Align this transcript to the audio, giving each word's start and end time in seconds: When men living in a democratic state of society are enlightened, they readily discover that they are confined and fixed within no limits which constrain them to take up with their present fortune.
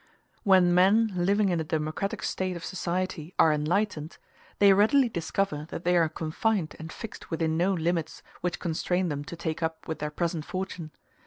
When 0.41 0.73
men 0.73 1.13
living 1.15 1.49
in 1.49 1.59
a 1.59 1.63
democratic 1.63 2.23
state 2.23 2.55
of 2.55 2.65
society 2.65 3.35
are 3.37 3.53
enlightened, 3.53 4.17
they 4.57 4.73
readily 4.73 5.09
discover 5.09 5.67
that 5.69 5.83
they 5.83 5.95
are 5.95 6.09
confined 6.09 6.75
and 6.79 6.91
fixed 6.91 7.29
within 7.29 7.55
no 7.55 7.73
limits 7.75 8.23
which 8.39 8.59
constrain 8.59 9.09
them 9.09 9.23
to 9.23 9.35
take 9.35 9.61
up 9.61 9.87
with 9.87 9.99
their 9.99 10.09
present 10.09 10.43
fortune. 10.43 10.89